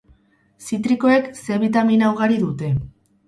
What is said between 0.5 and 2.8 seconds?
Zitrikoek C bitamina ugari dute.